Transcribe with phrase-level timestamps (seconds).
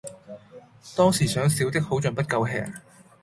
[0.97, 2.73] 當時想小的好像不夠吃